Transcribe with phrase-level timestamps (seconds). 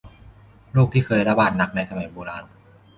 [0.73, 2.45] โรคที่เคยระบาดหนักในสมัยโบราณ